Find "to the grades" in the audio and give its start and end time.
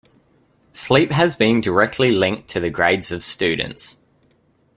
2.49-3.11